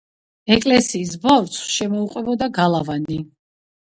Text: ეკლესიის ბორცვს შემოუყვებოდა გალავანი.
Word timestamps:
ეკლესიის 0.55 1.11
ბორცვს 1.25 1.69
შემოუყვებოდა 1.75 2.49
გალავანი. 2.59 3.21